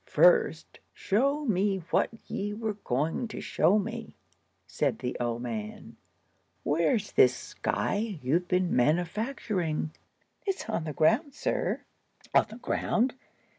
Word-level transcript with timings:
"First, 0.07 0.79
show 0.95 1.45
me 1.45 1.77
what 1.91 2.09
ye 2.25 2.55
were 2.55 2.73
going 2.73 3.27
to 3.27 3.39
show 3.39 3.77
me," 3.77 4.15
said 4.65 4.97
the 4.97 5.15
old 5.19 5.43
man. 5.43 5.95
"Where's 6.63 7.11
this 7.11 7.35
sky 7.37 8.17
you've 8.23 8.47
been 8.47 8.75
manufacturing?" 8.75 9.91
"It's 10.43 10.67
on 10.67 10.85
the 10.85 10.93
ground, 10.93 11.35
sir." 11.35 11.81
"On 12.33 12.47
the 12.49 12.55
ground! 12.57 13.13